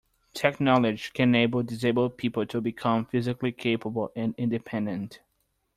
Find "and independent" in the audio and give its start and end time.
4.15-5.19